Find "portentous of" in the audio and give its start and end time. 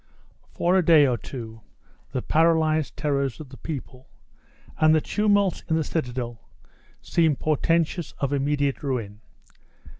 7.37-8.33